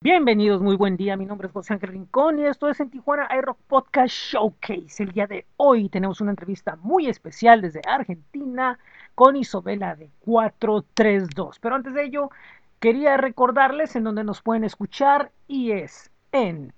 [0.00, 1.16] Bienvenidos, muy buen día.
[1.16, 5.02] Mi nombre es José Ángel Rincón y esto es en Tijuana iRock Podcast Showcase.
[5.02, 8.78] El día de hoy tenemos una entrevista muy especial desde Argentina
[9.16, 11.58] con Isobela de 432.
[11.58, 12.30] Pero antes de ello,
[12.78, 16.72] quería recordarles en donde nos pueden escuchar y es en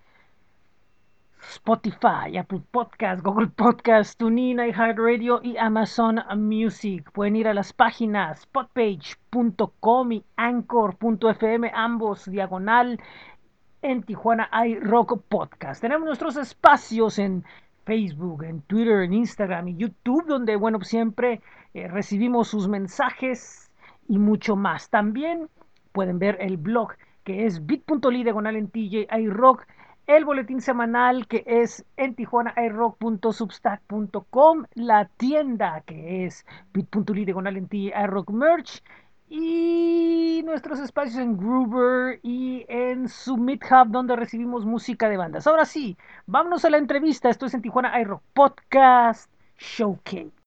[1.49, 7.11] Spotify, Apple Podcast, Google Podcast, TuneIn, iHeartRadio y Amazon Music.
[7.13, 13.01] Pueden ir a las páginas spotpage.com y anchor.fm, ambos diagonal
[13.83, 15.81] en Tijuana iRock Podcast.
[15.81, 17.45] Tenemos nuestros espacios en
[17.85, 21.41] Facebook, en Twitter, en Instagram y YouTube, donde, bueno, siempre
[21.75, 23.71] eh, recibimos sus mensajes
[24.09, 24.91] y mucho más.
[24.91, 25.49] También
[25.93, 29.67] pueden ver el blog que es bit.ly diagonal en TJ iRock
[30.17, 38.31] el boletín semanal que es en tijuanairock.substack.com, la tienda que es bit.ly diagonal en iRock
[38.31, 38.83] merch
[39.29, 45.47] y nuestros espacios en Groover y en Submit Hub donde recibimos música de bandas.
[45.47, 47.31] Ahora sí, vámonos a la entrevista.
[47.31, 50.40] Esto es en Tijuana iRock Podcast Showcase.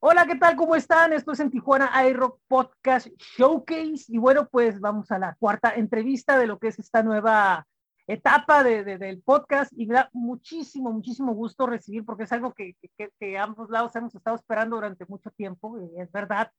[0.00, 0.54] Hola, ¿qué tal?
[0.54, 1.12] ¿Cómo están?
[1.12, 4.04] Esto es en Tijuana iRock Podcast Showcase.
[4.06, 7.66] Y bueno, pues vamos a la cuarta entrevista de lo que es esta nueva
[8.06, 9.72] etapa de, del podcast.
[9.76, 12.76] Y me da muchísimo, muchísimo gusto recibir, porque es algo que,
[13.18, 16.52] que, ambos lados hemos estado esperando durante mucho tiempo, es verdad.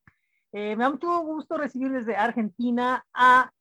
[0.52, 3.54] Eh, me da mucho gusto recibir desde Argentina a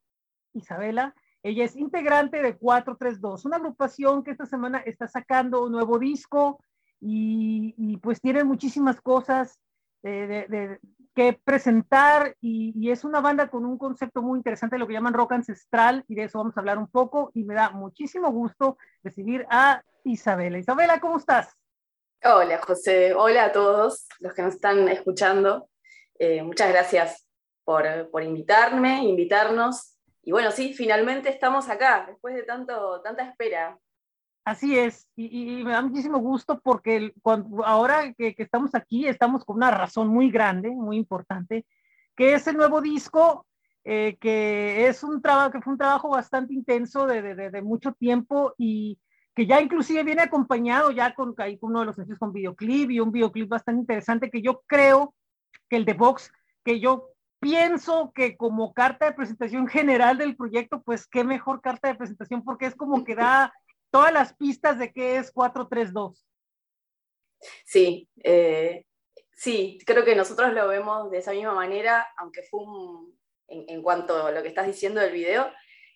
[0.54, 1.14] Isabela.
[1.44, 6.58] Ella es integrante de 432, una agrupación que esta semana está sacando un nuevo disco
[7.00, 9.60] y, y pues tiene muchísimas cosas
[10.02, 10.78] de,
[11.14, 15.32] que presentar y, es una banda con un concepto muy interesante, lo que llaman rock
[15.32, 19.46] ancestral, y de eso vamos a hablar un poco, y me da muchísimo gusto recibir
[19.50, 20.58] a Isabela.
[20.58, 21.56] Isabela, ¿cómo estás?
[22.22, 23.14] Hola, José.
[23.14, 25.68] Hola a todos los que nos están escuchando.
[26.18, 27.26] Eh, muchas gracias
[27.64, 29.98] por, por, invitarme, invitarnos.
[30.22, 33.78] Y bueno, sí, finalmente estamos acá, después de tanto, tanta espera.
[34.48, 39.56] Así es, y, me da muchísimo gusto porque cuando, ahora que, estamos aquí estamos con
[39.56, 41.66] una razón muy grande, muy importante,
[42.16, 43.46] que es el nuevo disco,
[43.84, 48.54] eh, que es un trabajo, que fue un trabajo bastante intenso de, de, mucho tiempo
[48.56, 48.98] y
[49.34, 53.00] que ya inclusive viene acompañado ya con, con uno de los sencillos con videoclip y
[53.00, 55.14] un videoclip bastante interesante que yo creo
[55.68, 56.32] que el de Vox,
[56.64, 61.88] que yo pienso que como carta de presentación general del proyecto, pues qué mejor carta
[61.88, 63.52] de presentación porque es como que da
[63.90, 66.24] todas las pistas de qué es 432.
[67.64, 68.84] Sí, eh,
[69.34, 74.26] sí, creo que nosotros lo vemos de esa misma manera, aunque fue un, en, cuanto
[74.26, 75.50] a lo que estás diciendo del video,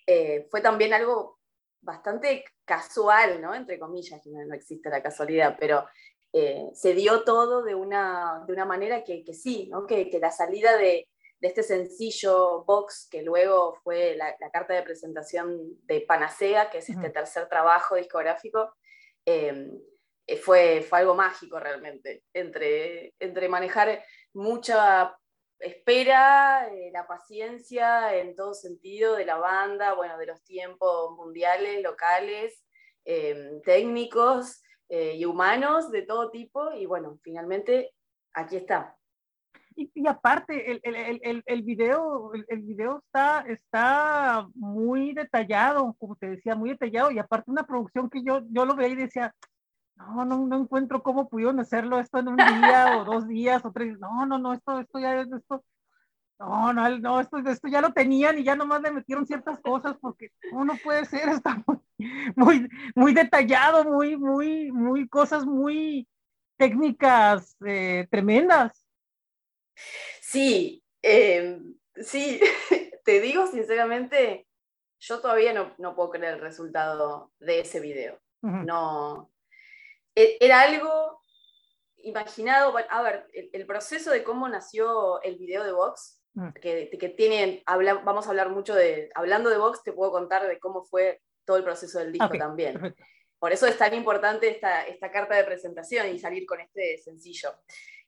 [0.07, 1.39] eh, fue también algo
[1.81, 3.55] bastante casual, ¿no?
[3.55, 5.85] Entre comillas, no, no existe la casualidad, pero
[6.33, 9.87] eh, se dio todo de una, de una manera que, que sí, ¿no?
[9.87, 11.09] que, que la salida de,
[11.43, 16.89] de este sencillo Box, que luego fue la, carta de presentación de Panacea, que es
[16.89, 18.73] este tercer trabajo discográfico,
[19.25, 19.77] em,
[20.25, 25.19] eh, fue, fue algo mágico realmente, entre, entre manejar mucha
[25.59, 31.83] espera, eh, la paciencia en todo sentido de la banda, bueno, de los tiempos mundiales,
[31.83, 32.65] locales,
[33.05, 37.93] em, técnicos eh, y humanos de todo tipo, y bueno, finalmente
[38.33, 38.97] aquí está.
[39.77, 46.31] Y, aparte, el, el, el, el, video, el, video está, está muy detallado, como te
[46.31, 49.35] decía, muy detallado, y aparte una producción que yo, yo lo veía y decía,
[49.97, 53.73] no, no, no encuentro cómo pudieron hacerlo esto en un día o dos días o
[53.73, 55.65] tres, no, no, no, esto, esto ya, esto,
[56.39, 59.97] no, no, no, esto, esto ya lo tenían y ya nomás le metieron ciertas cosas
[60.01, 61.79] porque no, no puede ser, está muy,
[62.37, 66.09] muy, muy detallado, muy, muy, muy, cosas muy
[66.57, 68.82] técnicas eh, tremendas.
[70.21, 72.41] Sí, em, sí,
[73.05, 74.47] te digo sinceramente,
[74.99, 78.21] yo todavía no, puedo creer el resultado de ese video.
[78.41, 79.31] No.
[80.15, 81.21] E, era algo
[81.99, 86.53] imaginado, a ver, el, proceso de cómo nació el video de Vox, mm.
[86.61, 90.59] que, que tiene, vamos a hablar mucho de, hablando de Vox, te puedo contar de
[90.59, 92.95] cómo fue todo el proceso del disco también.
[93.39, 97.51] Por eso es tan importante esta, esta carta de presentación y salir con este sencillo.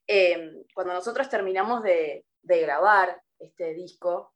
[0.07, 4.35] Em, cuando nosotros terminamos de, grabar este disco,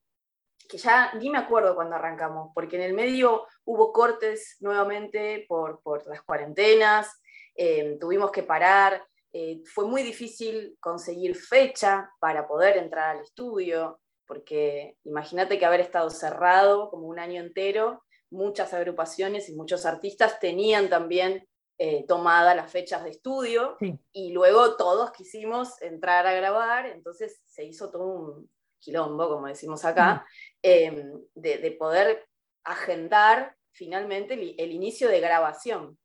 [0.68, 5.80] que ya ni me acuerdo cuando arrancamos, porque en el medio hubo cortes nuevamente por,
[6.06, 7.20] las cuarentenas,
[7.54, 14.00] em, tuvimos que parar, eh, fue muy difícil conseguir fecha para poder entrar al estudio,
[14.26, 20.38] porque imagínate que haber estado cerrado como un año entero, muchas agrupaciones y muchos artistas
[20.38, 21.47] tenían también
[21.78, 23.76] eh, tomada las fechas de estudio
[24.12, 29.84] y luego todos quisimos entrar a grabar, entonces se hizo todo un, quilombo, como decimos
[29.84, 30.26] acá,
[30.62, 32.26] em, de, poder
[32.64, 35.98] agendar finalmente el, inicio de grabación.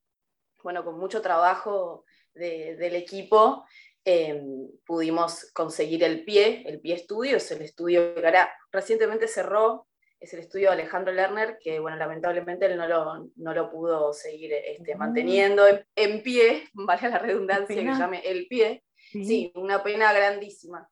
[0.63, 3.65] Bueno, con mucho trabajo del equipo
[4.05, 9.87] em, pudimos conseguir el pie, el pie estudio, es el estudio que ahora recientemente cerró,
[10.23, 14.13] es el estudio de Alejandro Lerner, que bueno, lamentablemente él no lo, no lo pudo
[14.13, 15.65] seguir este, manteniendo
[15.95, 18.85] en, pie, vale la redundancia que llame el pie.
[18.95, 20.89] Sí, una pena grandísima.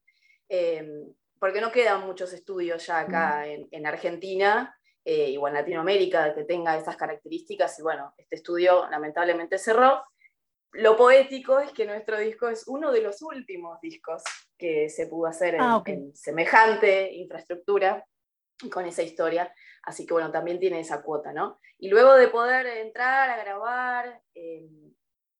[0.50, 6.78] Em, porque no quedan muchos estudios ya acá en, Argentina eh, en Latinoamérica que tenga
[6.78, 10.04] esas características, y bueno, este estudio lamentablemente cerró.
[10.74, 14.24] Lo poético es que nuestro disco es uno de los últimos discos
[14.58, 18.06] que se pudo hacer en, ah, semejante infraestructura
[18.70, 19.54] con esa historia,
[19.84, 21.60] así que bueno, también tiene esa cuota, ¿no?
[21.78, 24.94] Y luego de poder entrar a grabar, em,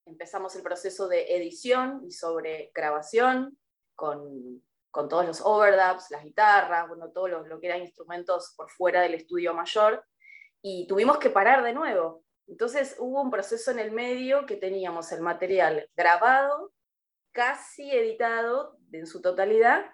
[0.06, 3.58] empezamos el proceso de edición y sobre grabación
[3.96, 9.02] con con todos los overdubs, las guitarras, bueno, todo lo, que eran instrumentos por fuera
[9.02, 10.06] del estudio mayor,
[10.62, 12.24] y tuvimos que parar de nuevo.
[12.46, 16.74] Entonces hubo un proceso en el medio que teníamos el material grabado,
[17.32, 19.86] casi editado en su totalidad,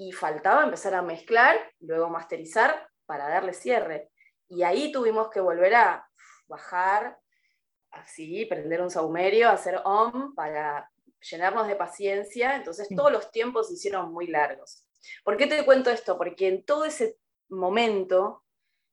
[0.00, 4.10] y faltaba empezar a mezclar, luego masterizar para darle cierre.
[4.48, 6.08] Y ahí tuvimos que volver a
[6.48, 7.18] bajar,
[7.90, 13.74] así, prender un saumerio, hacer OM para llenarnos de paciencia, entonces todos los tiempos se
[13.74, 14.86] hicieron muy largos.
[15.22, 16.16] ¿Por qué te cuento esto?
[16.16, 17.18] Porque en todo ese
[17.50, 18.42] momento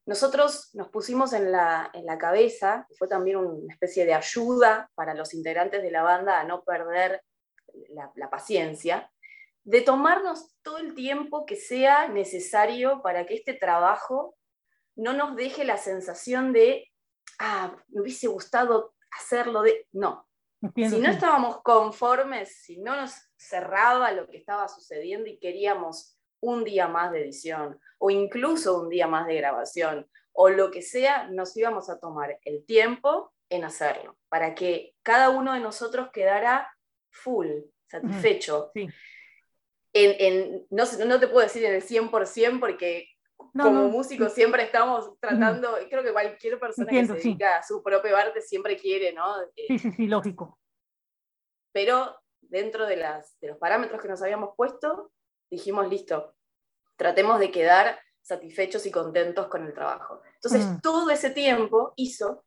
[0.06, 5.14] nosotros nos pusimos en la, en la cabeza, fue también una especie de ayuda para
[5.14, 7.24] los integrantes de la banda a no perder
[7.92, 9.10] la, la paciencia,
[9.68, 14.38] de tomarnos todo el tiempo que sea necesario para que este trabajo
[14.96, 16.90] no nos deje la sensación de,
[17.38, 19.86] ah, me hubiese gustado hacerlo de...
[19.92, 20.26] No,
[20.74, 26.64] si no estábamos conformes, si no nos cerraba lo que estaba sucediendo y queríamos un
[26.64, 31.28] día más de edición o incluso un día más de grabación o lo que sea,
[31.28, 36.74] nos íbamos a tomar el tiempo en hacerlo, para que cada uno de nosotros quedara
[37.10, 37.48] full,
[37.86, 38.72] satisfecho.
[40.00, 43.10] En, no, no, te puedo decir en el 100% porque
[43.54, 48.16] como músicos siempre estamos tratando, creo que cualquier persona que se dedica a su propio
[48.16, 49.42] arte siempre quiere, ¿no?
[49.56, 50.60] Eh, sí, sí, sí, lógico.
[51.72, 55.12] Pero dentro de, las, de los parámetros que nos habíamos puesto,
[55.50, 56.36] dijimos, listo,
[56.96, 60.22] tratemos de quedar satisfechos y contentos con el trabajo.
[60.36, 60.82] Entonces, mm.
[60.82, 62.46] todo ese tiempo hizo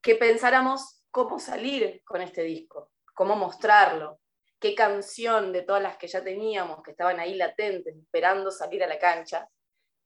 [0.00, 4.20] que pensáramos cómo salir con este disco, cómo mostrarlo,
[4.64, 8.86] qué canción de todas las que ya teníamos, que estaban ahí latentes, esperando salir a
[8.86, 9.46] la cancha,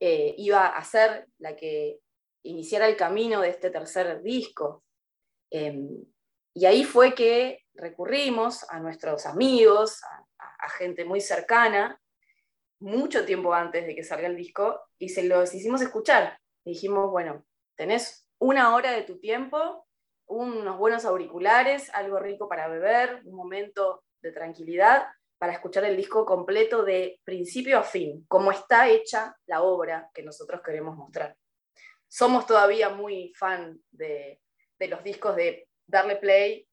[0.01, 2.01] eh, iba a ser la que
[2.43, 4.83] iniciara el camino de este tercer disco.
[5.49, 6.05] Em,
[6.55, 12.01] y ahí fue que recurrimos a nuestros amigos, a, gente muy cercana,
[12.81, 16.37] mucho tiempo antes de que salga el disco, y se los hicimos escuchar.
[16.65, 17.47] dijimos, bueno,
[17.77, 19.87] tenés una hora de tu tiempo,
[20.27, 25.07] unos buenos auriculares, algo rico para beber, un momento de tranquilidad,
[25.39, 30.23] para escuchar el disco completo de principio a fin, como está hecha la obra que
[30.23, 31.37] nosotros queremos mostrar.
[32.09, 34.41] Somos todavía muy fan de,
[34.81, 36.69] los discos de darle play,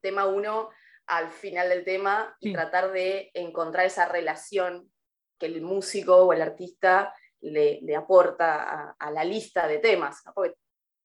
[0.00, 0.70] tema uno,
[1.06, 4.90] al final del tema y tratar de encontrar esa relación
[5.38, 10.54] que el músico o el artista le, aporta a, la lista de temas, porque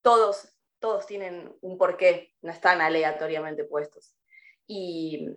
[0.02, 4.16] todos, todos tienen un porqué, no están aleatoriamente puestos.
[4.66, 5.28] Y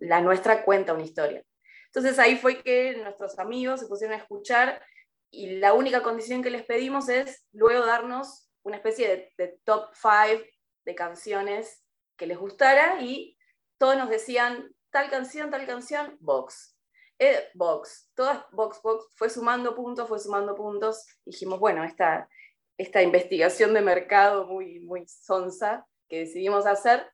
[0.00, 1.44] la nuestra cuenta una historia.
[1.86, 4.82] Entonces ahí fue que nuestros amigos se pusieron a escuchar
[5.30, 10.50] y la única condición que les pedimos es luego darnos una especie de, top five
[10.84, 11.84] de canciones
[12.16, 13.36] que les gustara y
[13.78, 16.76] todos nos decían tal canción, tal canción, box.
[17.18, 21.06] Eh, box, todas box, box, fue sumando puntos, fue sumando puntos.
[21.24, 22.28] Dijimos, bueno, esta,
[22.76, 27.08] esta investigación de mercado muy, muy sonsa que decidimos hacer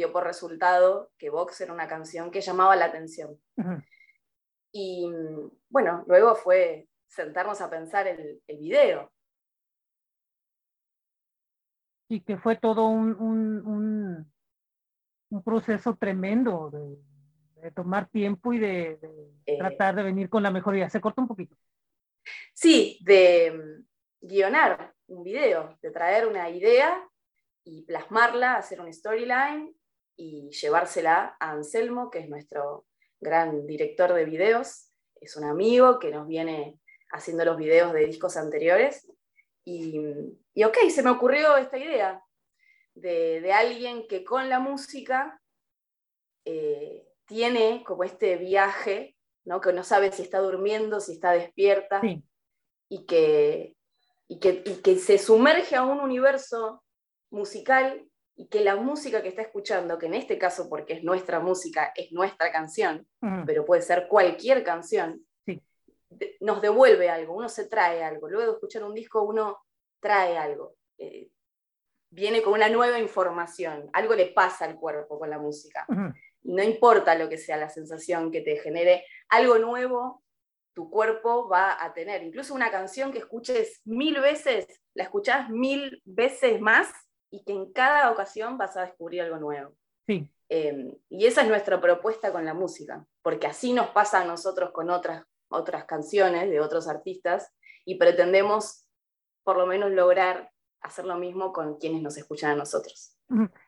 [0.00, 3.38] dio por resultado que Vox era una canción que llamaba la atención.
[4.72, 5.10] Y
[5.68, 9.12] bueno, luego fue sentarnos a pensar el, el video.
[12.08, 14.32] Y que fue todo un, un,
[15.28, 18.98] un, proceso tremendo de, tomar tiempo y de,
[19.44, 19.58] eh.
[19.58, 20.88] tratar de venir con la mejor idea.
[20.88, 21.54] Se cortó un poquito.
[22.54, 27.06] Sí, de mm, guionar un video, de traer una idea
[27.64, 29.74] y plasmarla, hacer un storyline
[30.20, 32.84] y llevársela a Anselmo, que es nuestro
[33.20, 34.90] gran director de videos.
[35.18, 36.78] Es un amigo que nos viene
[37.10, 39.10] haciendo los videos de discos anteriores.
[39.64, 39.98] Y,
[40.52, 42.22] y ok, se me ocurrió esta idea
[42.94, 45.40] de, alguien que con la música
[46.44, 49.62] eh, tiene como este viaje ¿no?
[49.62, 52.02] que no sabe si está durmiendo, si está despierta,
[52.90, 53.74] y, que,
[54.28, 56.84] y, que, y que se sumerge a un universo
[57.30, 58.09] musical
[58.40, 61.92] y que la música que está escuchando, que en este caso porque es nuestra música,
[61.94, 63.06] es nuestra canción,
[63.44, 65.26] pero puede ser cualquier canción,
[66.40, 68.30] nos devuelve algo, uno se trae algo.
[68.30, 69.58] Luego de escuchar un disco uno
[70.00, 70.74] trae algo.
[70.96, 71.28] Eh,
[72.08, 75.86] viene con una nueva información, algo le pasa al cuerpo con la música.
[76.42, 80.22] No importa lo que sea la sensación que te genere, algo nuevo
[80.72, 82.22] tu cuerpo va a tener.
[82.22, 86.90] Incluso una canción que escuches mil veces, la escuchás mil veces más
[87.30, 89.74] y que en cada ocasión vas a descubrir algo nuevo.
[90.06, 90.28] Sí.
[90.48, 94.72] Em, y esa es nuestra propuesta con la música, porque así nos pasa a nosotros
[94.72, 97.52] con otras, otras canciones de otros artistas
[97.84, 98.86] y pretendemos
[99.44, 103.16] por lo menos lograr hacer lo mismo con quienes nos escuchan a nosotros.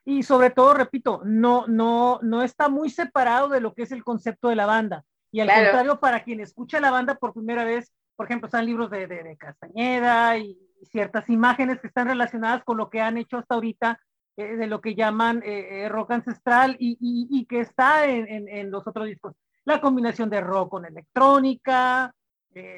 [0.05, 4.03] Y sobre todo, repito, no, no, no está muy separado de lo que es el
[4.03, 5.05] concepto de la banda.
[5.31, 8.91] Y al contrario, para quien escucha la banda por primera vez, por ejemplo, están libros
[8.91, 10.59] de, de, Castañeda y
[10.91, 14.01] ciertas imágenes que están relacionadas con lo que han hecho hasta ahorita,
[14.37, 18.71] eh, de lo que llaman eh, eh, rock ancestral y, y, que está en, en,
[18.71, 19.35] los otros discos.
[19.65, 22.15] La combinación de rock con electrónica,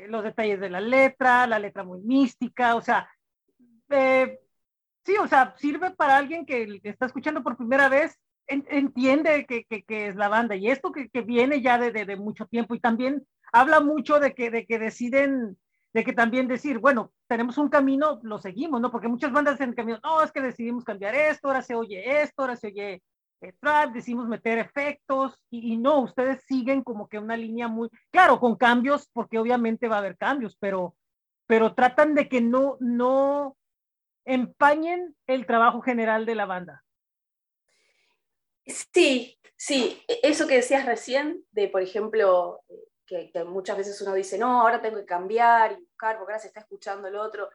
[0.08, 3.08] los detalles de la letra, la letra muy mística, o sea,
[5.04, 10.16] sí, o sea, sirve para alguien que, está escuchando por primera vez, entiende que, es
[10.16, 14.34] la banda y esto que, viene ya de, mucho tiempo y también habla mucho de
[14.34, 15.56] que, de que deciden,
[15.94, 18.90] de que también decir, bueno, tenemos un camino, lo seguimos, ¿no?
[18.90, 22.20] Porque muchas bandas en el camino, no, es que decidimos cambiar esto, ahora se oye
[22.22, 23.02] esto, ahora se oye
[23.40, 27.88] eh, trap, decimos meter efectos y, y, no, ustedes siguen como que una línea muy,
[28.10, 30.96] claro, con cambios, porque obviamente va a haber cambios, pero,
[31.46, 33.56] pero tratan de que no, no,
[34.24, 36.84] empañen el trabajo general de la banda.
[38.66, 42.62] Sí, sí, e-, eso que decías recién, de por ejemplo,
[43.06, 46.48] que, muchas veces uno dice, no, ahora tengo que cambiar y buscar porque ahora se
[46.48, 47.48] está escuchando el otro.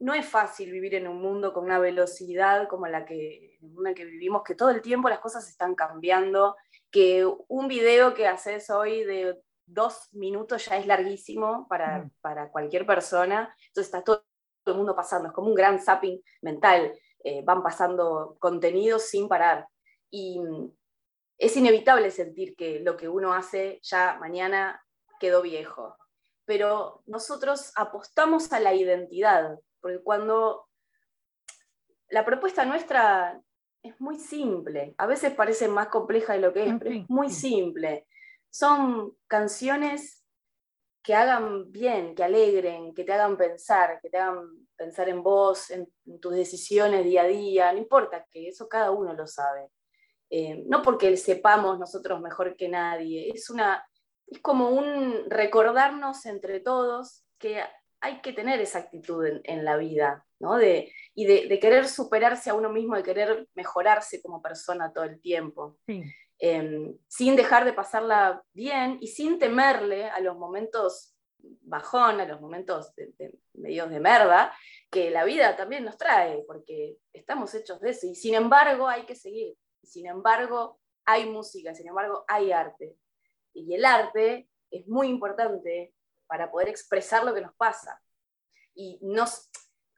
[0.00, 3.94] No es fácil vivir en un mundo con una velocidad como la que, en el
[3.94, 6.56] que vivimos, que todo el tiempo las cosas están cambiando,
[6.90, 9.36] que un video que haces hoy de
[9.66, 14.24] dos minutos ya es larguísimo para, para cualquier persona, entonces está todo
[14.66, 16.92] el mundo pasando, es como un gran zapping mental,
[17.24, 19.68] eh, van pasando contenidos sin parar.
[20.10, 20.72] Y mm,
[21.38, 24.82] es inevitable sentir que lo que uno hace ya mañana
[25.18, 25.96] quedó viejo.
[26.44, 30.68] Pero nosotros apostamos a la identidad, porque cuando
[32.08, 33.40] la propuesta nuestra
[33.82, 37.30] es muy simple, a veces parece más compleja de lo que es, pero es muy
[37.30, 38.06] simple.
[38.50, 40.24] Son canciones
[41.02, 45.70] que hagan bien, que alegren, que te hagan pensar, que te hagan pensar en vos,
[45.70, 49.70] en, tus decisiones día a día, no importa, que eso cada uno lo sabe.
[50.30, 53.82] Eh, no porque sepamos nosotros mejor que nadie, es, una,
[54.30, 57.62] es como un recordarnos entre todos que
[58.00, 60.56] hay que tener esa actitud en, la vida, ¿no?
[60.56, 65.20] De, y de, querer superarse a uno mismo, de querer mejorarse como persona todo el
[65.20, 65.78] tiempo.
[65.86, 66.04] Sí.
[66.40, 72.40] Em, sin dejar de pasarla bien y sin temerle a los momentos bajón, a los
[72.40, 74.54] momentos de, de, medios de merda,
[74.90, 78.06] que la vida también nos trae, porque estamos hechos de eso.
[78.06, 82.96] Y sin embargo hay que seguir, sin embargo hay música, sin embargo hay arte.
[83.52, 85.94] Y el arte es muy importante
[86.26, 88.00] para poder expresar lo que nos pasa.
[88.74, 89.50] Y nos,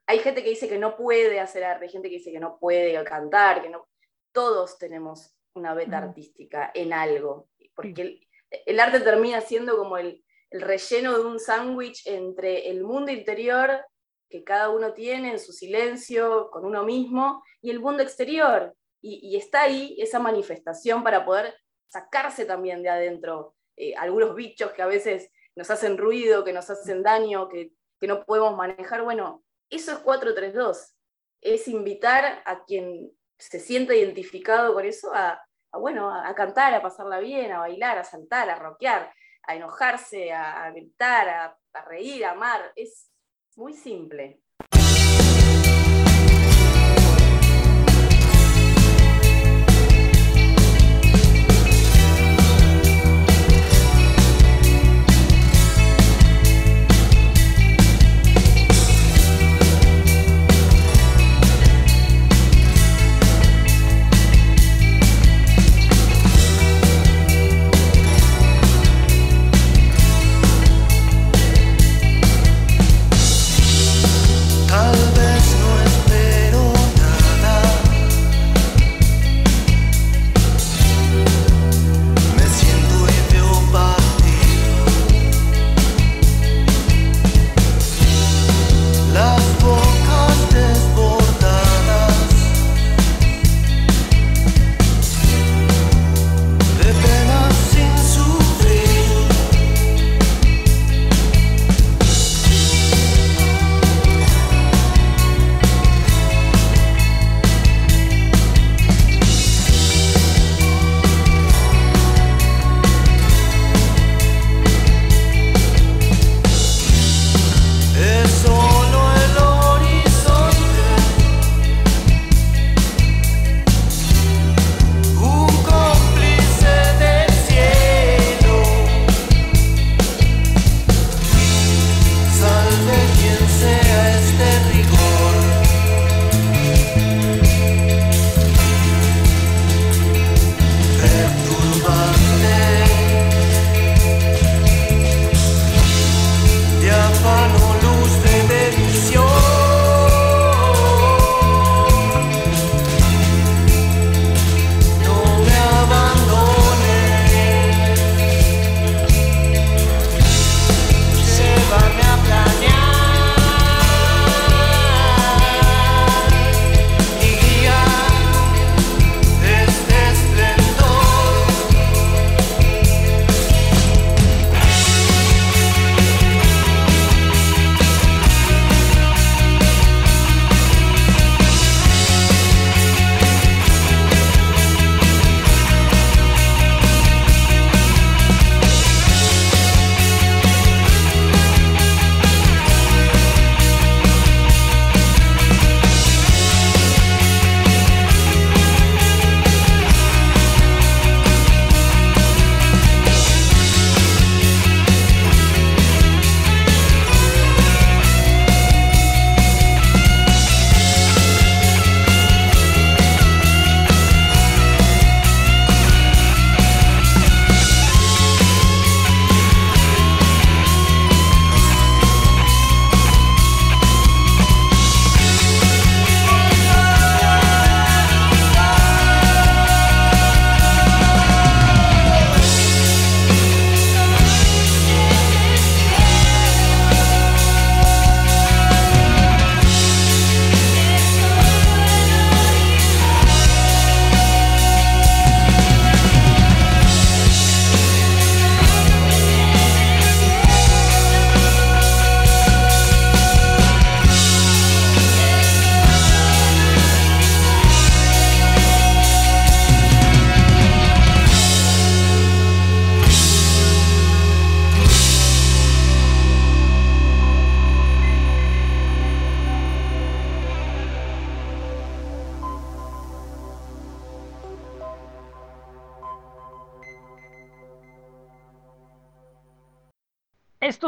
[0.07, 2.57] hay gente que dice que no puede hacer arte, hay gente que dice que no
[2.57, 3.87] puede cantar, que no.
[4.31, 8.21] Todos tenemos una beta artística en algo, porque
[8.65, 13.85] el, arte termina siendo como el, relleno de un sándwich entre el mundo interior
[14.29, 18.75] que cada uno tiene en su silencio, con uno mismo, y el mundo exterior.
[19.01, 21.53] Y, está ahí esa manifestación para poder
[21.91, 26.69] sacarse también de adentro eh, algunos bichos que a veces nos hacen ruido, que nos
[26.69, 29.03] hacen daño, que, que no podemos manejar.
[29.03, 30.95] Bueno, eso es 432.
[31.41, 35.43] Es invitar a quien se siente identificado con eso a,
[35.73, 40.69] bueno, a, cantar, a pasarla bien, a bailar, a saltar, a rockear, a enojarse, a,
[40.71, 42.71] gritar, a, a reír, a amar.
[42.75, 43.11] Es
[43.55, 44.40] muy simple.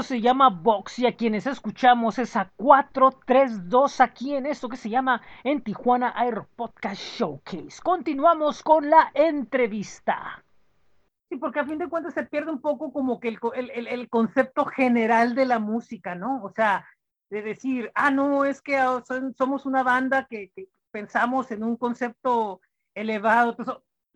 [0.04, 4.90] Se llama Box y a quienes escuchamos es a 432 aquí en esto que se
[4.90, 7.82] llama en Tijuana Air Podcast Showcase.
[7.82, 10.44] Continuamos con la entrevista.
[11.30, 15.36] Sí, porque a fin de cuentas se pierde un poco como que el, concepto general
[15.36, 16.44] de la música, ¿no?
[16.44, 16.86] O sea,
[17.30, 18.78] de decir, ah, no, es que
[19.38, 20.52] somos una banda que,
[20.92, 22.60] pensamos en un concepto
[22.94, 23.56] elevado.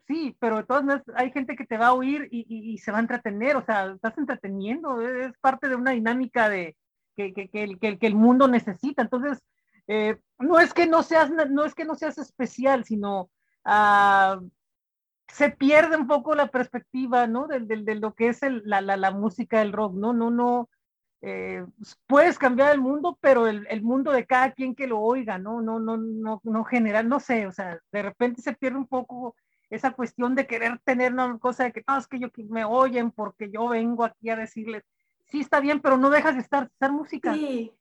[0.08, 2.98] Sí, pero de todas maneras hay gente que te va a oír y, se va
[2.98, 6.76] a entretener, o sea, estás entreteniendo, es parte de una dinámica de,
[7.16, 9.02] que, que, el, que, el mundo necesita.
[9.02, 9.44] Entonces,
[9.88, 13.30] eh, no es que no seas, no es que no seas especial, sino
[13.66, 14.50] uh,
[15.28, 17.48] se pierde un poco la perspectiva, ¿no?
[17.48, 20.14] De, de, lo que es el, la, la, la, música del rock, ¿no?
[20.14, 20.70] No, no,
[21.22, 21.66] eh,
[22.06, 25.62] puedes cambiar el mundo, pero el, el, mundo de cada quien que lo oiga, ¿no?
[25.62, 29.36] No, no, no, no general, no sé, o sea, de repente se pierde un poco
[29.70, 33.12] esa cuestión de querer tener una cosa de que, no, es que yo me oyen
[33.12, 34.84] porque yo vengo aquí a decirles,
[35.26, 37.34] sí está bien, pero no dejas de estar, estar música.
[37.34, 37.74] Sí,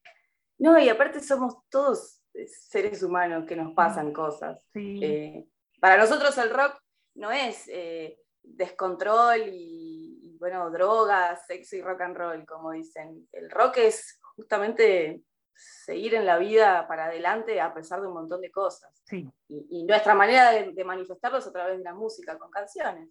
[0.59, 4.67] no, y aparte somos todos seres humanos que nos pasan cosas.
[4.73, 5.01] Sí.
[5.03, 5.47] Eh,
[5.81, 6.79] para nosotros el rock
[7.15, 13.29] no es eh, descontrol y, bueno, drogas, sexo y rock and roll, como dicen.
[13.33, 15.23] El rock es justamente
[15.57, 19.03] seguir en la vida para adelante a pesar de un montón de cosas.
[19.05, 19.29] Sí.
[19.49, 23.09] Y, nuestra manera de, manifestarlo es a través de la música, con canciones.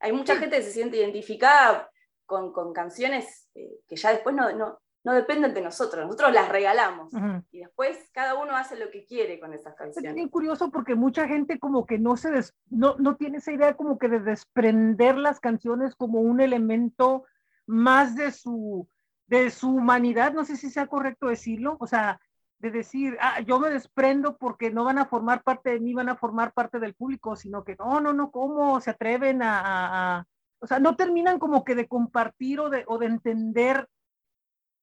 [0.00, 1.90] Hay mucha gente que se siente identificada
[2.26, 6.48] con, con canciones eh, que ya después no, no, no dependen de nosotros, nosotros las
[6.48, 7.12] regalamos
[7.50, 10.10] y después cada uno hace lo que quiere con esas canciones.
[10.10, 12.30] Es bien curioso porque mucha gente como que no se
[12.68, 17.24] no, no tiene esa idea como que de desprender las canciones como un elemento
[17.66, 18.88] más de su
[19.28, 22.20] de su humanidad, no sé si sea correcto decirlo, o sea,
[22.58, 26.08] de decir, ah, yo me desprendo porque no van a formar parte de mí, van
[26.08, 30.26] a formar parte del público, sino que no, no, no, ¿cómo se atreven a,
[30.60, 33.86] o sea, no terminan como que de compartir o de, o de entender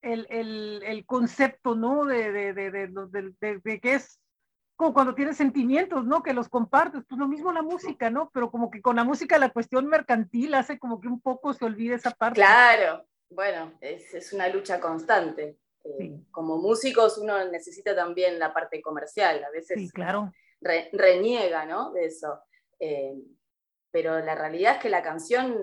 [0.02, 2.06] el, el, el concepto, ¿no?
[2.06, 4.20] De, de, de, que es
[4.78, 6.22] como cuando tienes sentimientos, ¿no?
[6.22, 8.30] Que los compartes, pues lo mismo la música, ¿no?
[8.32, 11.66] Pero como que con la música la cuestión mercantil hace como que un poco se
[11.66, 12.40] olvide esa parte.
[12.40, 15.58] Claro, bueno, es, es una lucha constante.
[15.84, 20.32] Eh, como músicos uno necesita también la parte comercial, a veces sí, claro.
[20.62, 21.92] reniega, ¿no?
[21.92, 22.40] De eso.
[22.80, 23.14] Eh,
[23.92, 25.58] pero la realidad es que la canción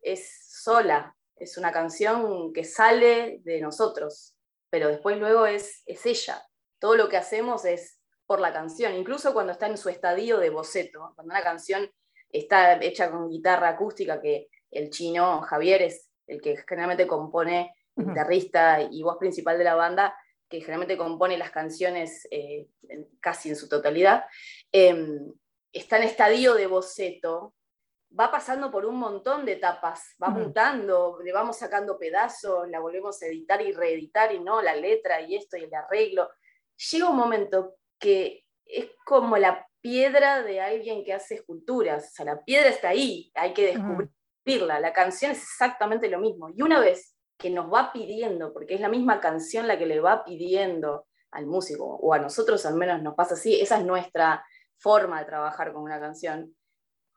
[0.00, 4.36] es sola, es una canción que sale de nosotros,
[4.70, 6.42] pero después luego es, es ella.
[6.78, 10.50] Todo lo que hacemos es por la canción, incluso cuando está en su estadio de
[10.50, 11.90] boceto, cuando una canción
[12.30, 18.80] está hecha con guitarra acústica, que el chino Javier es el que generalmente compone, guitarrista
[18.80, 20.16] y voz principal de la banda,
[20.48, 22.68] que generalmente compone las canciones eh,
[23.20, 24.24] casi en su totalidad,
[24.70, 25.32] em,
[25.72, 27.54] está en estadio de boceto,
[28.18, 33.22] va pasando por un montón de etapas, va mutando, le vamos sacando pedazos, la volvemos
[33.22, 36.28] a editar y reeditar y no, la letra y esto y el arreglo.
[36.90, 42.24] Llega un momento que es como la piedra de alguien que hace esculturas, o sea,
[42.26, 43.74] la piedra está ahí, hay que
[44.44, 46.48] la canción es exactamente lo mismo.
[46.54, 50.00] Y una vez que nos va pidiendo, porque es la misma canción la que le
[50.00, 54.44] va pidiendo al músico, o a nosotros al menos nos pasa así, esa es nuestra
[54.78, 56.54] forma de trabajar con una canción,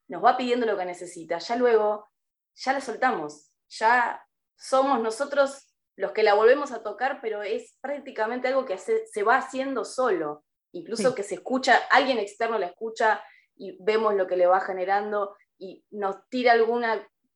[0.08, 2.08] nos va pidiendo lo que necesita, ya luego,
[2.56, 4.24] ya la soltamos, ya
[4.56, 9.38] somos nosotros los que la volvemos a tocar, pero es prácticamente algo que se va
[9.38, 13.22] haciendo solo, incluso que se escucha, alguien externo la escucha
[13.56, 16.84] y vemos lo que le va generando y nos tira algún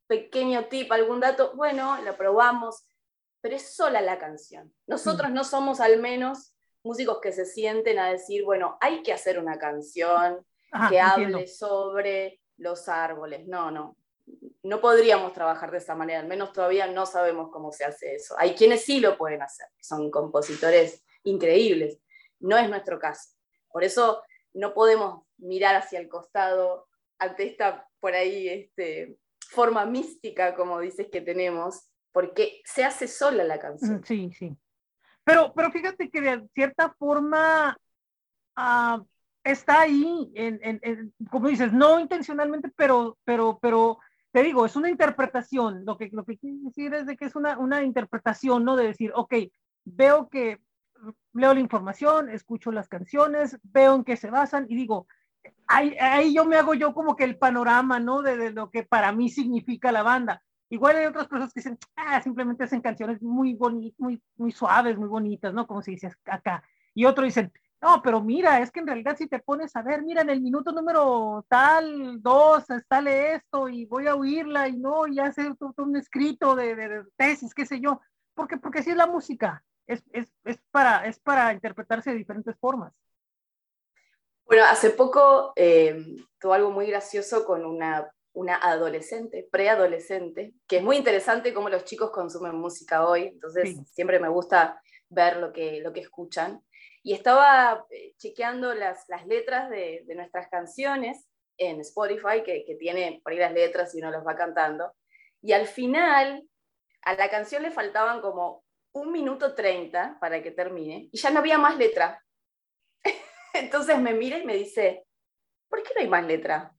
[0.10, 2.84] pequeño tip, algún dato, bueno, la probamos,
[3.42, 4.74] pero es sola la canción.
[4.88, 9.38] Nosotros no somos al menos músicos que se sienten a decir, bueno, hay que hacer
[9.38, 10.44] una canción
[10.90, 13.48] que hable sobre los árboles.
[13.48, 13.96] No, no.
[14.64, 18.34] No podríamos trabajar de esa manera, al menos todavía no sabemos cómo se hace eso.
[18.40, 22.00] Hay quienes sí lo pueden hacer, son compositores increíbles.
[22.40, 23.30] No es nuestro caso.
[23.72, 26.88] Por eso no podemos mirar hacia el costado
[27.20, 29.18] ante esta por ahí este,
[29.50, 33.98] forma mística, como dices que tenemos, porque se hace sola la canción.
[33.98, 34.58] Mm, sí, sí.
[35.24, 37.78] Pero, pero fíjate que de cierta forma,
[38.58, 39.04] uh,
[39.44, 44.00] está ahí, en, como dices, no intencionalmente, pero, pero, pero
[44.32, 45.84] te digo, es una interpretación.
[45.86, 48.76] Lo que, lo que quiero decir es de que es una, una interpretación, ¿no?
[48.76, 49.34] De decir, ok,
[49.86, 50.60] veo que
[51.34, 55.08] leo la información, escucho las canciones, veo en qué se basan y digo,
[55.68, 58.22] ahí, ahí yo me hago yo como que el panorama, ¿no?
[58.22, 60.44] De, de, lo que para mí significa la banda.
[60.70, 64.98] Igual hay otras personas que dicen, ah, simplemente hacen canciones muy bonitas, muy, muy suaves,
[64.98, 65.66] muy bonitas, ¿no?
[65.66, 66.64] Como se dice acá.
[66.94, 70.04] Y otros dicen, No, pero mira, es que en realidad si te pones a ver,
[70.04, 75.08] mira, en el minuto número tal, dos, sale esto y voy a oírla y no,
[75.08, 78.02] y hace un escrito de, tesis, qué sé yo,
[78.36, 80.04] porque, porque así es la música, es,
[80.72, 82.94] para, es para interpretarse de diferentes formas.
[84.50, 85.96] Bueno, hace poco eh,
[86.40, 91.86] tuvo algo muy gracioso con una, una adolescente, preadolescente, que es muy interesante cómo los
[91.86, 96.64] chicos consumen música hoy, entonces siempre me gusta ver lo que, lo que escuchan
[97.04, 102.74] y estaba eh, chequeando las, las letras de, de, nuestras canciones en Spotify, que, que,
[102.74, 104.94] tiene por ahí las letras y uno los va cantando.
[105.44, 106.44] Y al final,
[107.04, 111.38] a la canción le faltaban como un minuto treinta para que termine, y ya no
[111.38, 112.24] había más letra.
[113.60, 115.06] Entonces me mira y me dice,
[115.70, 116.74] ¿por qué no hay más letra?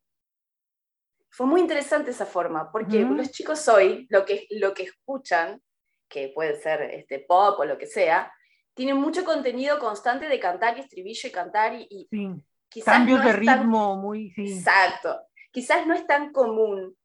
[1.31, 5.62] Fue muy interesante esa forma, porque los chicos hoy lo que, lo que escuchan,
[6.09, 8.33] que puede ser este, pop o lo que sea,
[8.75, 12.09] tiene mucho contenido constante de cantar y estribillo y cantar y,
[12.69, 15.21] quizás cambios de ritmo muy exacto.
[15.53, 16.97] Quizás no es tan común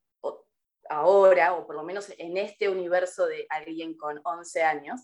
[0.89, 5.01] ahora o por lo menos en este universo de alguien con 11 años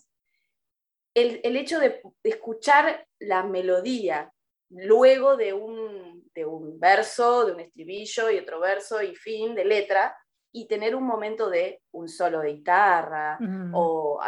[1.14, 4.32] el, el hecho de, escuchar la melodía
[4.74, 9.64] luego de un, de un verso, de un estribillo y otro verso y fin de
[9.64, 10.16] letra,
[10.52, 13.38] y tener un momento de un solo de guitarra,
[13.72, 14.20] o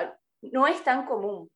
[0.42, 1.50] no es tan común.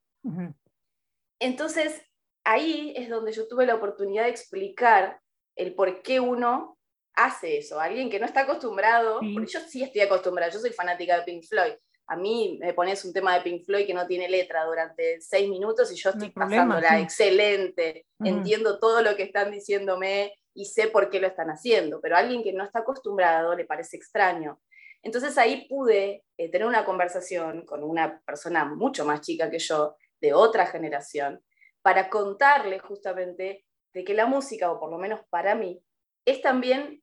[1.41, 2.03] Entonces,
[2.45, 5.21] ahí es donde yo tuve la oportunidad de explicar
[5.57, 6.79] el por qué uno
[7.15, 7.81] hace eso.
[7.81, 11.45] Alguien que no está acostumbrado, porque yo sí estoy acostumbrada, yo soy fanática de Pink
[11.45, 11.75] Floyd.
[12.11, 15.49] A mí me pones un tema de Pink Floyd que no tiene letra durante seis
[15.49, 21.11] minutos y yo estoy pasándola excelente, entiendo todo lo que están diciéndome y sé por
[21.11, 24.59] qué lo están haciendo, pero a alguien que no está acostumbrado le parece extraño.
[25.03, 29.97] Entonces ahí pude eh, tener una conversación con una persona mucho más chica que yo,
[30.21, 31.41] de otra generación,
[31.83, 35.81] para contarle justamente de que la música, o por lo menos para mí,
[36.25, 37.03] es también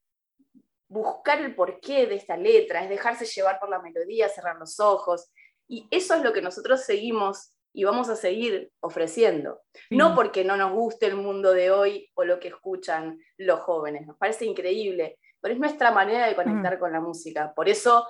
[0.88, 5.32] buscar el porqué de esta letra, es dejarse llevar por la melodía, cerrar los ojos,
[5.67, 9.62] y eso es lo que nosotros seguimos y vamos a seguir ofreciendo.
[9.89, 14.08] No porque no nos guste el mundo de hoy o lo que escuchan los jóvenes,
[14.08, 17.54] nos parece increíble, pero es nuestra manera de conectar con la música.
[17.54, 18.08] Por eso,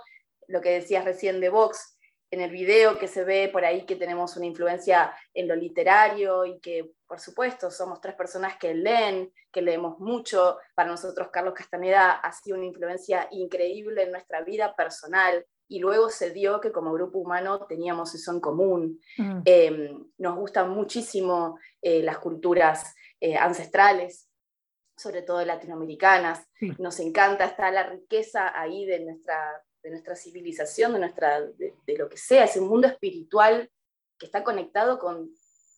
[0.48, 1.94] lo que decías recién de Vox,
[2.32, 6.46] en el video que se ve por ahí que tenemos una influencia en lo literario
[6.46, 10.58] y que, por supuesto, somos tres personas que leen, que leemos mucho.
[10.74, 16.10] Para nosotros, Carlos Castaneda ha sido una influencia increíble en nuestra vida personal y luego
[16.10, 19.00] se dio que como grupo humano teníamos eso en común.
[19.18, 19.42] Mm.
[19.46, 24.30] Em, nos gustan muchísimo eh, las culturas eh, ancestrales,
[24.98, 26.48] sobre todo latinoamericanas.
[26.80, 32.10] Nos encanta, está la riqueza ahí de nuestra de nuestra civilización, de, nuestra, de, lo
[32.10, 33.69] que sea, es un mundo espiritual
[34.17, 35.30] que está conectado con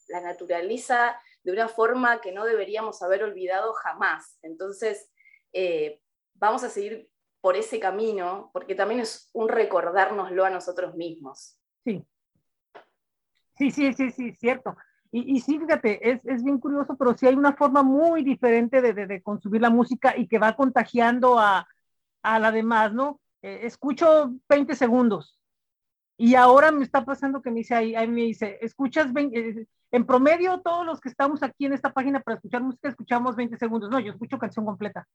[0.08, 4.40] la naturaleza de una forma que no deberíamos haber olvidado jamás.
[4.44, 5.12] Entonces,
[5.52, 6.00] eh,
[6.36, 7.10] vamos a seguir
[7.42, 11.60] por ese camino, porque también es un recordárnoslo a nosotros mismos.
[11.84, 12.02] Sí.
[13.58, 14.78] Sí, sí, sí, sí, cierto.
[15.12, 18.82] Y, y sí, fíjate, es, es, bien curioso, pero sí hay una forma muy diferente
[18.82, 21.68] de, de, de consumir la música y que va contagiando a,
[22.22, 23.20] a la demás, ¿no?
[23.42, 25.40] Eh, escucho 20 segundos.
[26.18, 29.68] Y ahora me está pasando que me dice ahí, ahí me dice, escuchas 20, eh,
[29.92, 33.58] en promedio todos los que estamos aquí en esta página para escuchar música escuchamos 20
[33.58, 33.90] segundos.
[33.90, 35.08] No, yo escucho canción completa.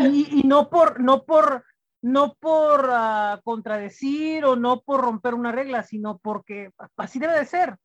[0.00, 1.64] Y, no por, no por,
[2.02, 7.44] no por ah, contradecir o no por romper una regla, sino porque así debe de
[7.44, 7.76] ser.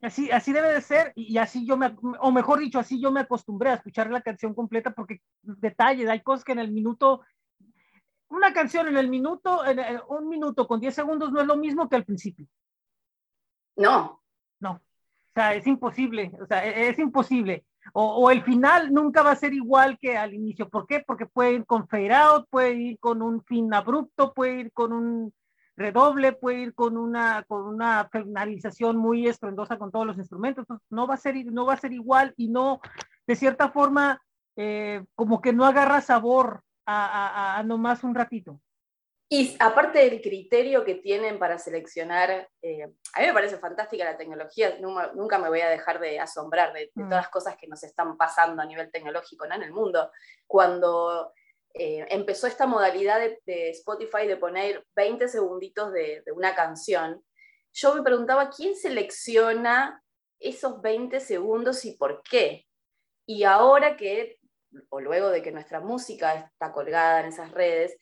[0.00, 3.20] Así, así debe de ser y, así yo me, o mejor dicho, así yo me
[3.20, 7.22] acostumbré a escuchar la canción completa porque detalles, hay cosas que en el minuto
[8.30, 11.88] una canción en el minuto, en, un minuto con 10 segundos no es lo mismo
[11.88, 12.46] que al principio.
[13.76, 14.22] No.
[14.60, 14.72] No.
[14.72, 16.32] O sea, es imposible.
[16.40, 17.64] O sea, e, es, imposible.
[17.92, 20.68] O, el final nunca va a ser igual que al inicio.
[20.68, 21.02] ¿Por qué?
[21.06, 24.92] Porque puede ir con fade out, puede ir con un fin abrupto, puede ir con
[24.92, 25.32] un
[25.76, 30.66] redoble, puede ir con una, con una finalización muy estruendosa con todos los instrumentos.
[30.90, 32.80] no va a ser, no va a ser igual y no,
[33.26, 34.20] de cierta forma,
[34.56, 38.60] eh, como que no agarra sabor a, a, nomás un ratito.
[39.30, 44.16] Y aparte del criterio que tienen para seleccionar, eh, a mí me parece fantástica la
[44.16, 47.02] tecnología, nunca, me voy a dejar de asombrar de, mm.
[47.02, 50.10] todas las cosas que nos están pasando a nivel tecnológico en el mundo.
[50.46, 51.34] Cuando
[51.74, 57.22] eh, empezó esta modalidad de, Spotify de poner 20 segunditos de, de una canción,
[57.74, 60.02] yo me preguntaba, ¿quién selecciona
[60.40, 62.66] esos 20 segundos y por qué?
[63.26, 64.37] Y ahora que
[64.90, 67.96] o luego de que nuestra música está colgada en esas redes,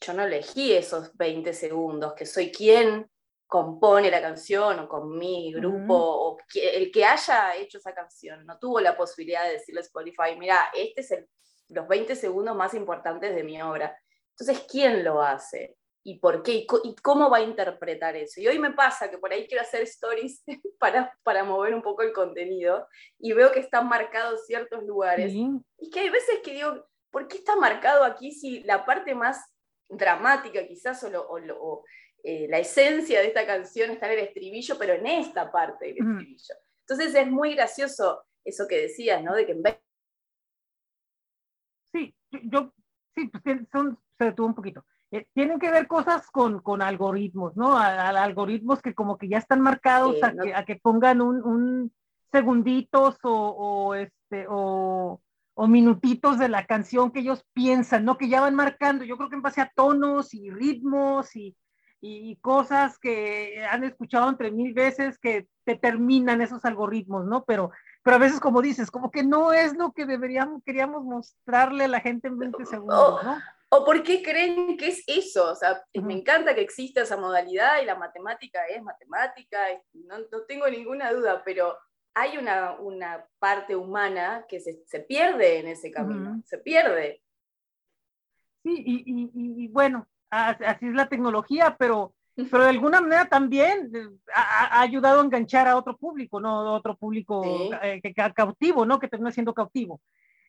[0.00, 3.10] yo no elegí esos 20 segundos, que soy quien
[3.46, 8.58] compone la canción o con mi grupo o el que haya hecho esa canción no
[8.58, 11.28] tuvo la posibilidad de decirle a Spotify, mira, este es el,
[11.68, 13.98] los 20 segundos más importantes de mi obra.
[14.30, 15.76] Entonces, ¿quién lo hace?
[16.08, 16.66] ¿Y por qué?
[16.84, 18.40] ¿Y, cómo va a interpretar eso?
[18.40, 20.42] Y hoy me pasa que por ahí quiero hacer stories
[20.80, 25.34] para, para mover un poco el contenido y veo que están marcados ciertos lugares.
[25.34, 29.52] Y que hay veces que digo, ¿por qué está marcado aquí si la parte más
[29.86, 31.84] dramática quizás o, o,
[32.22, 35.98] eh, la esencia de esta canción está en el estribillo, pero en esta parte del
[35.98, 36.54] estribillo?
[36.86, 39.34] Entonces es muy gracioso eso que decías, ¿no?
[39.34, 39.76] De que en vez...
[41.92, 42.72] Sí, yo,
[43.14, 44.86] sí, pues son, se detuvo un poquito.
[45.10, 47.78] Eh, tienen que ver cosas con, con algoritmos, ¿no?
[47.78, 51.92] A, algoritmos que como que ya están marcados a, que, a, que, pongan un, un
[52.30, 55.20] segunditos o, o, este, o,
[55.54, 58.18] o minutitos de la canción que ellos piensan, ¿no?
[58.18, 61.56] Que ya van marcando, yo creo que en base a tonos y ritmos y,
[62.02, 67.44] y cosas que han escuchado entre mil veces que determinan esos algoritmos, ¿no?
[67.44, 67.70] Pero,
[68.02, 71.88] pero a veces, como dices, como que no es lo que deberíamos, queríamos mostrarle a
[71.88, 73.38] la gente en 20 segundos, ¿no?
[73.70, 75.52] ¿O por qué creen que es eso?
[75.52, 79.58] O sea, me encanta que exista esa modalidad y la matemática es matemática,
[79.92, 81.76] no, no tengo ninguna duda, pero
[82.14, 87.22] hay una, una parte humana que se, se, pierde en ese camino, se pierde.
[88.64, 92.14] Sí, y, y, y, bueno, así es la tecnología, pero,
[92.50, 96.74] pero de alguna manera también eh, ha, ha ayudado a enganchar a otro público, ¿no?
[96.74, 98.98] Otro público eh, que, cautivo, ¿no?
[98.98, 100.00] Que termina siendo cautivo.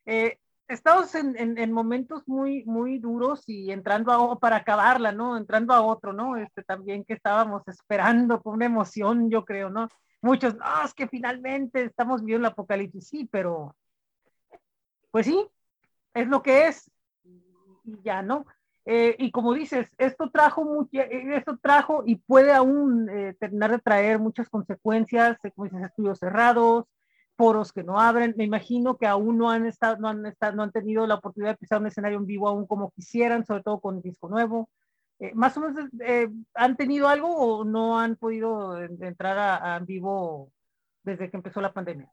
[0.06, 5.36] Eh, estamos en, en, en, momentos muy, muy duros y entrando a, para acabarla, ¿no?
[5.36, 6.38] Entrando a otro, ¿no?
[6.38, 9.90] Este también que estábamos esperando con una emoción, yo creo, ¿no?
[10.22, 13.76] muchos, no, es que finalmente estamos viendo el apocalipsis, sí, pero
[15.12, 15.48] pues sí,
[16.14, 16.92] es lo que es,
[17.24, 18.46] y ya, ¿no?
[18.86, 23.80] Eh, y como dices, esto trajo, mucho, esto trajo y puede aún eh, terminar de
[23.80, 26.86] traer muchas consecuencias, eh, como dices, estudios cerrados,
[27.40, 28.34] foros que no abren.
[28.36, 31.54] Me imagino que aún no han estado, no han estado, no han tenido la oportunidad
[31.54, 34.70] de pisar un escenario en vivo aún como quisieran, sobre todo con disco nuevo.
[35.20, 39.80] Eh, ¿Más o menos eh, han tenido algo o no han podido entrar a, a,
[39.80, 40.52] vivo
[41.02, 42.12] desde que empezó la pandemia?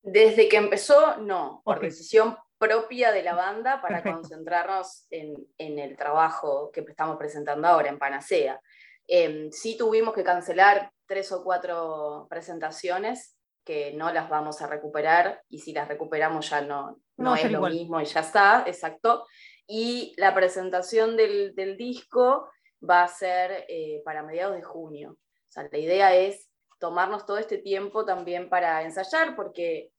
[0.00, 5.96] Desde que empezó, no, por decisión propia de la banda para concentrarnos en, en, el
[5.96, 8.60] trabajo que estamos presentando ahora en Panacea.
[9.08, 13.33] Eh, sí tuvimos que cancelar tres o cuatro presentaciones
[13.64, 17.50] que no las vamos a recuperar y si las recuperamos ya no, no, no es
[17.50, 19.24] lo mismo y ya está, exacto
[19.66, 22.48] y la presentación del, disco
[22.88, 25.12] va a ser eh, para mediados de junio.
[25.12, 29.92] O sea, la idea es tomarnos todo este tiempo también para ensayar, porque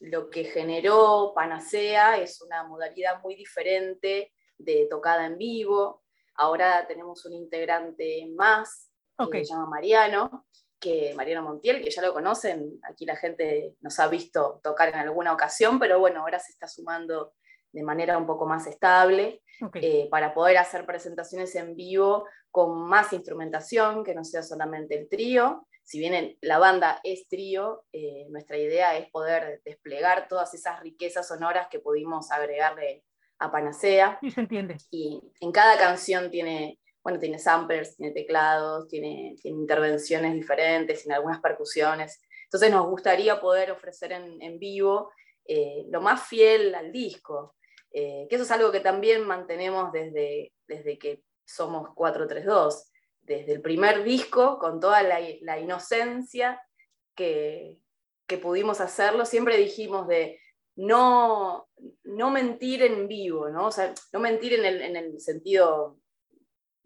[0.00, 6.02] lo que generó Panacea es una modalidad muy diferente de tocada en vivo.
[6.34, 8.90] Ahora tenemos un integrante más,
[9.30, 10.46] que se llama Mariano,
[10.82, 14.96] que Mariano Montiel, que ya lo conocen, aquí la gente nos ha visto tocar en
[14.96, 17.34] alguna ocasión, pero bueno, ahora se está sumando
[17.72, 19.42] de manera un poco más estable,
[19.74, 25.08] eh, para poder hacer presentaciones en vivo con más instrumentación, que no sea solamente el
[25.08, 25.66] trío.
[25.84, 31.28] Si bien la banda es trío, eh, nuestra idea es poder desplegar todas esas riquezas
[31.28, 33.04] sonoras que pudimos agregarle
[33.38, 34.18] a Panacea.
[34.20, 34.76] Y se entiende.
[34.90, 41.16] Y en cada canción tiene, bueno, tiene samplers, tiene teclados, tiene, tiene intervenciones diferentes, tiene
[41.16, 42.20] algunas percusiones.
[42.44, 45.10] Entonces nos gustaría poder ofrecer en, en vivo
[45.44, 47.56] eh, lo más fiel al disco.
[47.90, 53.60] Eh, que eso es algo que también mantenemos desde, desde que somos 432, desde el
[53.60, 56.60] primer disco, con toda la, la inocencia
[57.14, 57.78] que,
[58.26, 60.40] que, pudimos hacerlo, siempre dijimos de
[60.76, 61.68] no,
[62.04, 63.66] no mentir en vivo, ¿no?
[63.66, 65.98] O sea, no mentir en el, en el sentido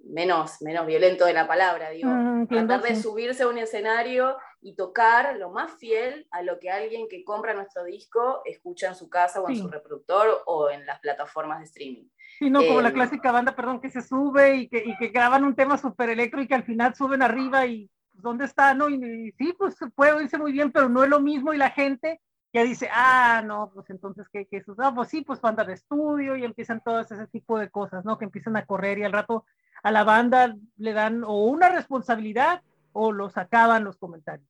[0.09, 4.75] menos, menos violento de la palabra, digo, mm, tratar de subirse a un escenario y
[4.75, 9.09] tocar lo más fiel a lo que alguien que compra nuestro disco escucha en su
[9.09, 12.09] casa o en su reproductor o en las plataformas de streaming.
[12.39, 15.09] Sí, no, como la em, clásica banda, perdón, que se sube y que, y que
[15.09, 18.75] graban un tema súper electro y que al final suben arriba y pues, ¿dónde está?
[18.75, 21.71] No, y, sí, pues puede oírse muy bien, pero no es lo mismo y la
[21.71, 22.21] gente
[22.53, 24.77] ya dice, ah, no, pues entonces, ¿qué, qué es eso?
[24.95, 28.17] pues sí, pues banda de estudio y empiezan todos ese tipo de cosas, ¿no?
[28.17, 29.45] Que empiezan a correr y al rato
[29.83, 32.63] a la banda le dan o una responsabilidad
[32.93, 34.49] o los acaban los comentarios.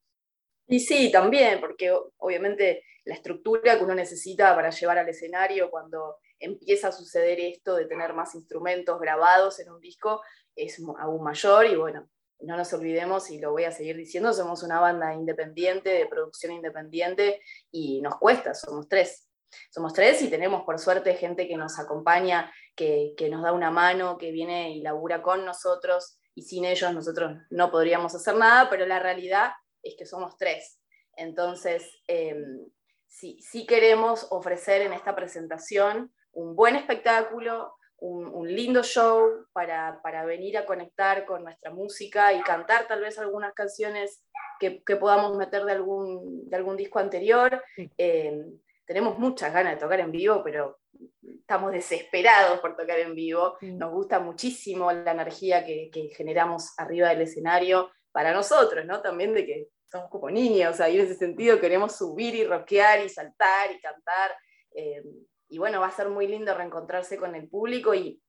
[0.69, 6.17] Y sí, también, porque obviamente la estructura que uno necesita para llevar al escenario cuando
[6.39, 10.23] empieza a suceder esto de tener más instrumentos grabados en un disco
[10.55, 12.09] es aún mayor y bueno,
[12.41, 16.53] no nos olvidemos y lo voy a seguir diciendo, somos una banda independiente, de producción
[16.53, 19.26] independiente y nos cuesta, somos tres.
[19.71, 23.71] Somos tres y tenemos por suerte gente que nos acompaña, que, que nos da una
[23.71, 28.69] mano, que viene y labura con nosotros y sin ellos nosotros no podríamos hacer nada,
[28.69, 30.79] pero la realidad es que somos tres.
[31.17, 32.69] Entonces, em,
[33.09, 40.67] sí, queremos ofrecer en esta presentación un buen espectáculo, un, lindo show para, venir a
[40.67, 44.23] conectar con nuestra música y cantar tal vez algunas canciones
[44.61, 47.63] que, podamos meter de algún, de algún disco anterior.
[47.97, 50.79] Em, tenemos muchas ganas de tocar en vivo, pero
[51.23, 53.57] estamos desesperados por tocar en vivo.
[53.61, 59.03] Nos gusta muchísimo la energía que, generamos arriba del escenario para nosotros, ¿no?
[59.03, 63.09] También de que somos como niños, ahí en ese sentido queremos subir y rockear y
[63.09, 64.37] saltar y cantar.
[64.75, 65.03] Eh,
[65.49, 68.21] y bueno, va a ser muy lindo reencontrarse con el público y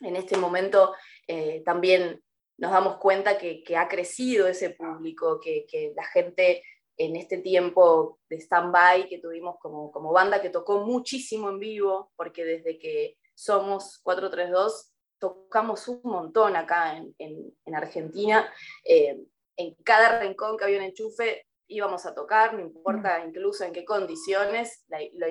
[0.00, 0.94] en este momento
[1.26, 2.22] eh, también
[2.56, 6.62] nos damos cuenta que, ha crecido ese público, que, que la gente
[6.96, 12.12] en este tiempo de stand-by que tuvimos como, como banda que tocó muchísimo en vivo,
[12.16, 18.46] porque desde que somos 432 tocamos un montón acá en, en, Argentina.
[18.84, 19.24] Eh,
[19.56, 23.84] en cada rincón que había un enchufe íbamos a tocar, no importa incluso en qué
[23.84, 25.26] condiciones, lo,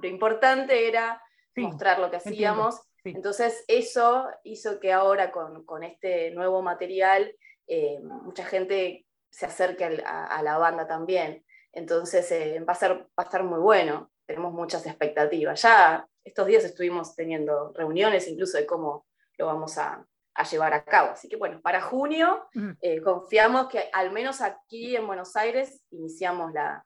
[0.00, 1.22] lo, importante era
[1.56, 2.80] mostrar lo que hacíamos.
[3.04, 7.34] Entonces eso hizo que ahora con, con este nuevo material
[7.66, 11.44] eh, mucha gente se acerque a, la banda también.
[11.72, 15.62] Entonces eh, va, a ser, va a estar muy bueno, tenemos muchas expectativas.
[15.62, 19.06] Ya estos días estuvimos teniendo reuniones incluso de cómo
[19.38, 20.06] lo vamos a,
[20.50, 21.10] llevar a cabo.
[21.10, 22.48] Así que bueno, para junio
[22.80, 26.84] eh, confiamos que al menos aquí en Buenos Aires iniciamos la,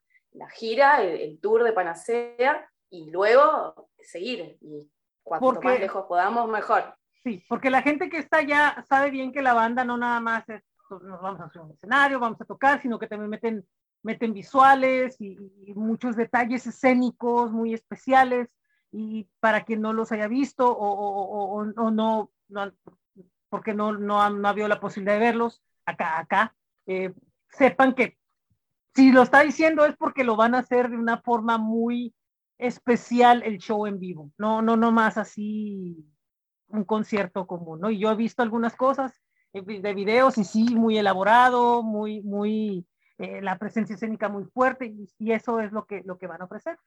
[0.55, 4.59] gira, el, tour de Panacea y luego seguir.
[4.61, 4.91] Y
[5.23, 6.97] cuanto más lejos podamos, mejor.
[7.23, 10.49] Sí, porque la gente que está allá sabe bien que la banda no nada más
[10.49, 13.67] es nos vamos a hacer un escenario, vamos a tocar, sino que también meten,
[14.03, 15.37] meten visuales y,
[15.75, 18.49] muchos detalles escénicos muy especiales
[18.93, 22.31] y para quien no los haya visto o, no,
[23.49, 26.55] porque no, no, ha, no habido la posibilidad de verlos acá, acá,
[26.87, 27.13] eh,
[27.51, 28.17] sepan que
[28.95, 32.15] si lo está diciendo es porque lo van a hacer de una forma muy
[32.59, 36.07] especial el show en vivo, no, no, no más así
[36.69, 37.91] un concierto común, ¿no?
[37.91, 39.21] Y yo he visto algunas cosas
[39.63, 42.87] de videos y sí, muy elaborado, muy, muy,
[43.19, 46.45] eh, la presencia escénica muy fuerte y, eso es lo que, lo que van a
[46.45, 46.79] ofrecer.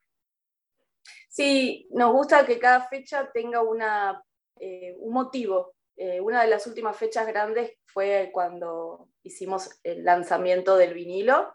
[1.27, 4.23] Sí, nos gusta que cada fecha tenga una,
[4.59, 5.73] eh, un motivo.
[5.95, 11.53] Eh, una de las últimas fechas grandes fue cuando hicimos el lanzamiento del vinilo,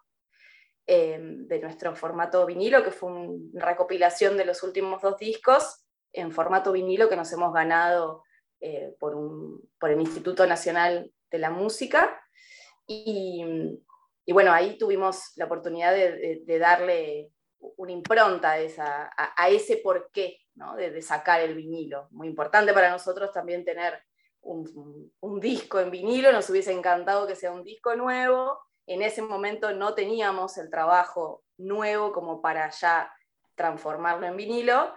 [0.87, 6.73] de nuestro formato vinilo, que fue una recopilación de los últimos dos discos en formato
[6.73, 8.23] vinilo que nos hemos ganado
[8.67, 12.19] eh, por, el Instituto Nacional de la Música.
[12.87, 13.45] Y,
[14.27, 17.31] bueno, ahí tuvimos la oportunidad de, darle
[17.77, 20.77] una impronta a, ese porqué ¿no?
[20.77, 22.09] de, sacar el vinilo.
[22.11, 24.03] Muy importante para nosotros también tener
[24.41, 28.59] un, disco en vinilo, nos hubiese encantado que sea un disco nuevo.
[28.87, 33.13] En ese momento no teníamos el trabajo nuevo como para ya
[33.57, 34.95] transformarlo en vinilo,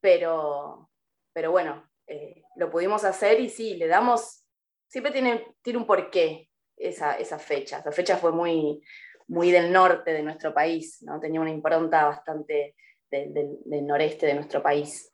[0.00, 0.88] pero,
[1.34, 4.44] pero bueno, eh, lo pudimos hacer y sí, le damos,
[4.86, 7.78] siempre tiene, tiene un porqué esa, esa fecha.
[7.78, 8.82] Esa fecha fue muy,
[9.28, 11.18] muy del norte de nuestro país, ¿no?
[11.18, 12.76] tenía una impronta bastante
[13.10, 15.10] del noreste de nuestro país.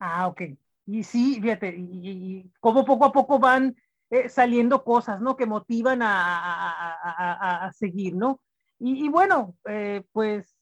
[0.00, 0.42] Ah, ok.
[0.86, 3.74] Y sí, fíjate, y, como poco a poco van
[4.10, 5.36] eh, saliendo cosas, ¿no?
[5.36, 8.40] Que motivan a, a, seguir, ¿no?
[8.78, 10.58] Y, bueno, eh, pues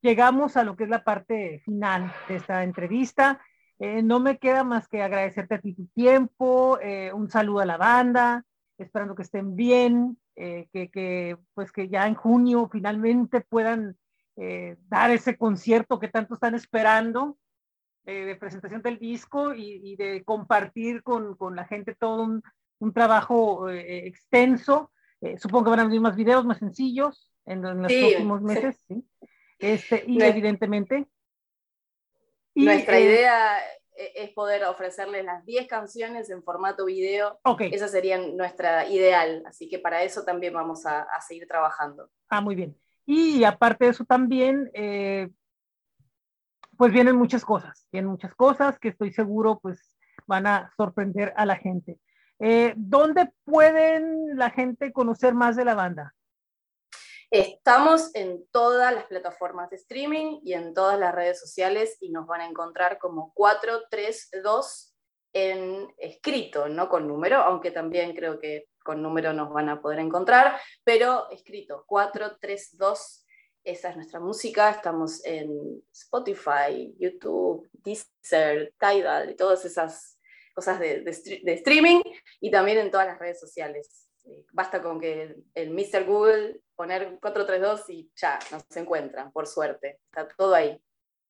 [0.00, 3.40] llegamos a lo que es la parte final de esta entrevista.
[3.80, 7.66] Eh, no me queda más que agradecerte a ti tu tiempo, eh, un saludo a
[7.66, 8.44] la banda,
[8.76, 13.96] esperando que estén bien, eh, que, pues que ya en junio finalmente puedan
[14.86, 17.36] dar ese concierto que tanto están esperando
[18.04, 22.22] de presentación del disco y, de compartir con, la gente todo
[22.78, 24.92] un, trabajo extenso.
[25.38, 29.04] supongo que van a venir más videos más sencillos en, los próximos meses, ¿sí?
[29.58, 31.08] Este, y evidentemente
[32.64, 33.58] nuestra eh, idea
[33.96, 37.40] e-, es poder ofrecerles las 10 canciones en formato video.
[37.58, 42.10] Esa sería nuestra ideal, así que para eso también vamos a, seguir trabajando.
[42.28, 42.76] Ah, muy bien.
[43.06, 45.28] Y aparte de eso también, eh,
[46.76, 49.96] pues vienen muchas cosas, vienen muchas cosas que estoy seguro pues
[50.26, 51.98] van a sorprender a la gente.
[52.38, 56.14] Eh, ¿Dónde pueden la gente conocer más de la banda?
[57.30, 62.26] Estamos en todas las plataformas de streaming y en todas las redes sociales y nos
[62.26, 64.94] van a encontrar como 432
[65.34, 69.98] en escrito, no con número, aunque también creo que con número nos van a poder
[69.98, 73.26] encontrar, pero escrito 432.
[73.62, 74.70] Esa es nuestra música.
[74.70, 80.18] Estamos en Spotify, YouTube, Deezer, Tidal y todas esas
[80.54, 82.00] cosas de, streaming
[82.40, 84.08] y también en todas las redes sociales.
[84.52, 86.06] Basta con que el, Mr.
[86.06, 89.98] Google poner 432 y ya nos encuentran, por suerte.
[90.06, 90.80] Está todo ahí.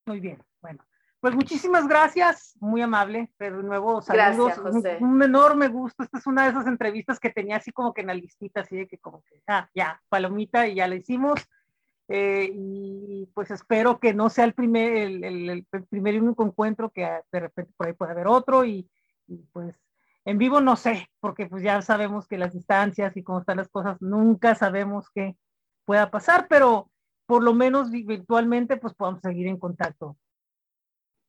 [0.05, 0.85] Muy bien, bueno.
[1.21, 4.99] Pues muchísimas gracias, muy amable, pero de nuevo saludos, gracias, José.
[5.01, 6.05] Un, enorme gusto.
[6.05, 8.77] Esta es una de esas entrevistas que tenía así como que en la listita, así
[8.77, 11.41] de que como que, ah, ya, palomita y ya la hicimos.
[12.09, 16.91] Eh, y pues espero que no sea el primer, el, el, primer y único encuentro,
[16.91, 18.89] que de repente por ahí puede haber otro y,
[19.53, 19.75] pues
[20.29, 23.69] en vivo no sé, porque pues ya sabemos que las distancias y cómo están las
[23.69, 25.37] cosas, nunca sabemos qué
[25.87, 26.91] pueda pasar, pero
[27.27, 30.19] por lo menos virtualmente pues podamos seguir en contacto.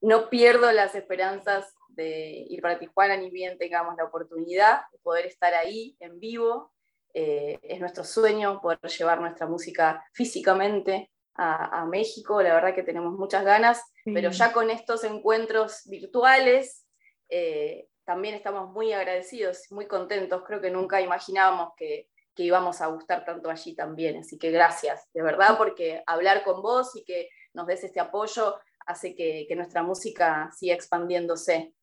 [0.02, 5.26] No pierdo las esperanzas de ir para Tijuana ni bien tengamos la oportunidad de poder
[5.26, 6.72] estar ahí en vivo
[7.14, 12.42] eh, es nuestro sueño poder llevar nuestra música físicamente a, México.
[12.42, 16.86] La verdad que tenemos muchas ganas, pero ya con estos encuentros virtuales
[17.30, 20.42] eh, también estamos muy agradecidos, muy contentos.
[20.44, 22.08] Creo que nunca imaginábamos que,
[22.38, 24.18] íbamos a gustar tanto allí también.
[24.18, 28.56] Así que gracias, de verdad, porque hablar con vos y que nos des este apoyo
[28.88, 31.76] hace que nuestra música siga expandiéndose.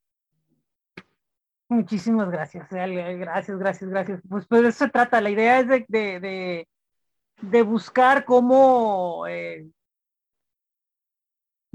[1.68, 4.20] Muchísimas gracias, gracias, gracias, gracias.
[4.28, 5.20] Pues, pues de eso se trata.
[5.20, 6.66] La idea es de,
[7.40, 9.68] de, buscar cómo eh,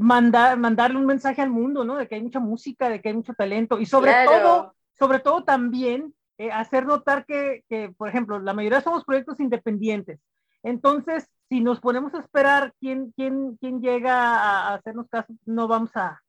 [0.02, 1.96] mandar, mandarle un mensaje al mundo, ¿no?
[1.96, 5.44] De que hay mucha música, de que hay mucho talento y sobre todo, sobre todo
[5.44, 10.20] también eh, hacer notar que, que, por ejemplo, la mayoría somos proyectos independientes.
[10.64, 15.96] Entonces, si nos ponemos a esperar quién, quién, quién llega a, hacernos caso, no vamos
[15.96, 16.22] a,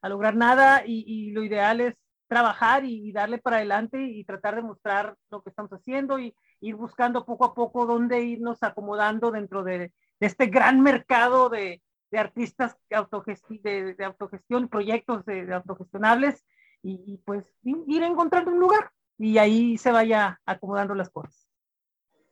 [0.00, 1.94] a lograr nada y, y lo ideal es
[2.32, 6.76] trabajar y, darle para adelante y tratar de mostrar lo que estamos haciendo y ir
[6.76, 11.82] buscando poco a poco dónde irnos acomodando dentro de, este gran mercado de,
[12.18, 16.44] artistas de, de, autogestión, proyectos de, autogestionables
[16.82, 21.48] y, pues ir encontrando un lugar y ahí se vaya acomodando las cosas.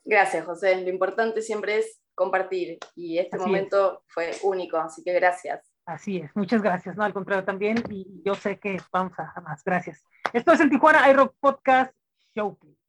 [0.05, 0.83] Gracias, José.
[0.83, 5.71] Lo importante siempre es compartir y este momento fue único, así que gracias.
[5.87, 9.65] Así es, muchas gracias, no, al contrario también, y yo sé que vamos a más,
[9.65, 10.05] gracias.
[10.33, 11.93] Esto es el Tijuana iRock Podcast
[12.35, 12.80] Showcase.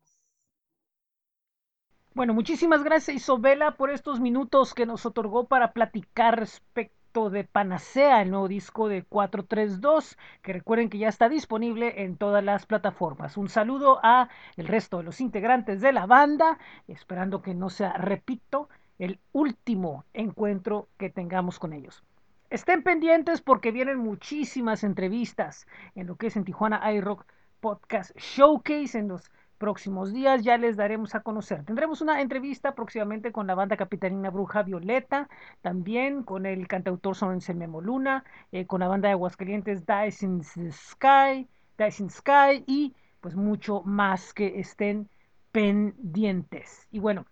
[2.14, 8.22] Bueno, muchísimas gracias Isobela por estos minutos que nos otorgó para platicar respecto de Panacea,
[8.22, 13.38] el nuevo disco de 432, que recuerden que ya está disponible en todas las plataformas.
[13.38, 16.60] Un saludo a el resto de los integrantes de la banda,
[16.90, 18.68] esperando que no sea, repito,
[19.00, 22.04] el último encuentro que tengamos con ellos.
[22.50, 27.26] Estén pendientes porque vienen muchísimas entrevistas en lo que es en Tijuana iRock
[27.62, 29.32] Podcast Showcase en los
[29.62, 31.64] próximos días ya les daremos a conocer.
[31.64, 35.30] Tendremos una entrevista próximamente con la banda capitalina Bruja Violeta,
[35.62, 40.44] también con el cantautor Sorensen Memo Luna, eh, con la banda de Aguascalientes Dice in
[40.44, 41.48] Sky,
[41.78, 45.08] Dice in Sky y pues mucho más que estén
[45.52, 46.88] pendientes.
[46.90, 47.28] Y bueno,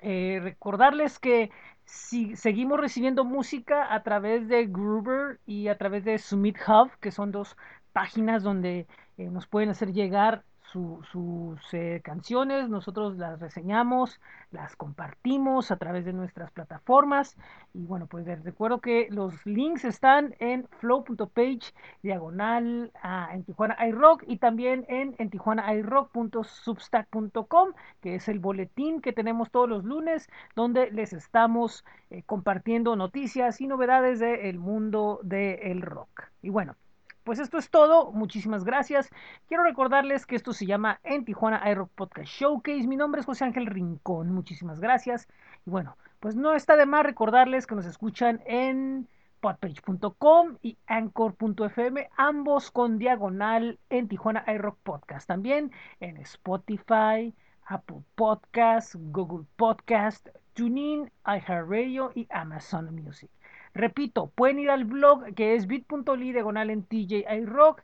[0.00, 1.50] eh, recordarles que
[1.84, 7.10] si, seguimos recibiendo música a través de Groover y a través de Summit Hub, que
[7.10, 7.54] son dos
[7.92, 8.86] páginas donde
[9.18, 10.42] eh, nos pueden hacer llegar
[10.74, 14.20] sus eh, canciones, nosotros las reseñamos,
[14.50, 17.36] las compartimos a través de nuestras plataformas
[17.72, 21.72] y bueno, pues les recuerdo que los links están en flow.page
[22.02, 22.90] diagonal
[23.32, 27.68] en Tijuana iRock y también en, en tijuanairock.substack.com
[28.00, 33.60] que es el boletín que tenemos todos los lunes donde les estamos eh, compartiendo noticias
[33.60, 36.24] y novedades del mundo del rock.
[36.42, 36.76] Y bueno,
[37.24, 38.12] pues esto es todo.
[38.12, 39.10] Muchísimas gracias.
[39.48, 42.86] Quiero recordarles que esto se llama En Tijuana iRock Podcast Showcase.
[42.86, 44.30] Mi nombre es José Ángel Rincón.
[44.32, 45.26] Muchísimas gracias.
[45.66, 49.08] Y bueno, pues no está de más recordarles que nos escuchan en
[49.40, 55.26] podpage.com y anchor.fm, ambos con diagonal en Tijuana iRock Podcast.
[55.26, 55.70] También
[56.00, 57.34] en Spotify,
[57.66, 63.30] Apple Podcast, Google Podcast, TuneIn, iHeartRadio y Amazon Music.
[63.74, 67.82] Repito, pueden ir al blog que es bit.ly diagonal en TJ iRock,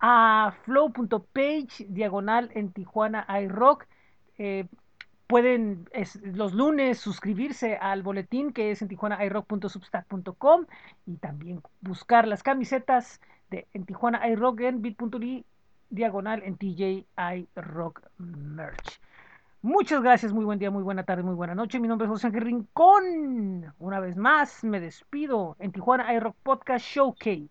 [0.00, 3.86] a flow.page diagonal en Tijuana iRock.
[4.38, 4.66] Eh,
[5.28, 5.88] pueden
[6.22, 10.66] los lunes suscribirse al boletín que es en tijuanairock.substack.com
[11.06, 13.20] y también buscar las camisetas
[13.50, 15.44] de en Tijuana iRock en bit.ly
[15.90, 19.00] diagonal en TJ iRock merch.
[19.62, 21.80] Muchas gracias, muy buen día, muy buena tarde, muy buena noche.
[21.80, 23.74] Mi nombre es José Rincón.
[23.78, 27.48] Una vez más me despido en Tijuana iRock Podcast Showcase.